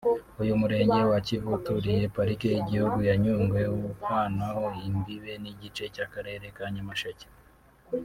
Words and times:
uyu 0.41 0.53
Murenge 0.61 0.99
wa 1.11 1.19
Kivu 1.27 1.49
uturiye 1.57 2.03
Parike 2.15 2.47
y’igihugu 2.51 2.97
ya 3.09 3.15
Nyungwe 3.23 3.61
uhanaho 3.89 4.63
imbibe 4.87 5.33
n’igice 5.43 5.83
cy’Akarere 5.93 6.45
ka 6.57 6.65
Nyamasheke 6.75 7.27